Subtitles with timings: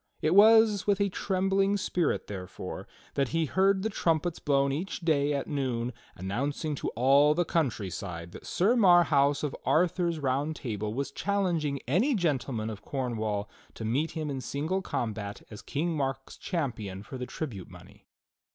[0.19, 5.31] It was with a trembling spirit, therefore, that he heard the trumpets blown each day
[5.31, 11.11] at noon announcing to all the countryside that Sir Marhaus of Arthur's Round Table was
[11.11, 17.03] challenging any gentleman of Cornwall to meet him in single combat as King Mark's champion
[17.03, 18.07] for the tribute money.